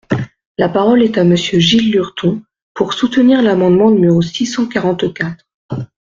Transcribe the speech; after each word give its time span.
La 0.57 0.67
parole 0.67 1.03
est 1.03 1.19
à 1.19 1.23
Monsieur 1.23 1.59
Gilles 1.59 1.91
Lurton, 1.91 2.41
pour 2.73 2.93
soutenir 2.95 3.43
l’amendement 3.43 3.91
numéro 3.91 4.19
six 4.23 4.47
cent 4.47 4.65
quarante-quatre. 4.67 5.45